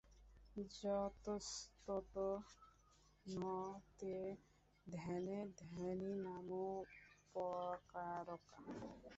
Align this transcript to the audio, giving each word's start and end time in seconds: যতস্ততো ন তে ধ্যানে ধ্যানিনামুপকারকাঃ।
যতস্ততো 0.75 2.27
ন 3.25 3.41
তে 3.99 4.15
ধ্যানে 4.87 5.37
ধ্যানিনামুপকারকাঃ। 5.61 6.89